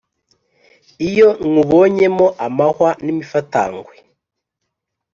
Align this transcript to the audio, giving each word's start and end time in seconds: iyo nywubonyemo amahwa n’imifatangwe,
iyo 1.09 1.29
nywubonyemo 1.49 2.27
amahwa 2.45 2.89
n’imifatangwe, 3.03 3.95